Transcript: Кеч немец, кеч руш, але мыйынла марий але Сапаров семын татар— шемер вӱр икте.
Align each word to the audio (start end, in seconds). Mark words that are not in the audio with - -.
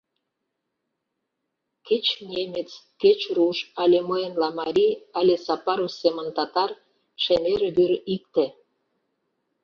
Кеч 1.87 2.05
немец, 2.31 2.69
кеч 3.01 3.19
руш, 3.35 3.57
але 3.81 3.99
мыйынла 4.09 4.49
марий 4.59 4.93
але 5.19 5.35
Сапаров 5.45 5.91
семын 6.01 6.27
татар— 6.37 6.71
шемер 7.23 7.61
вӱр 7.75 7.91
икте. 8.15 8.45